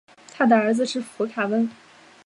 [0.35, 1.69] 他的儿子是佛卡温。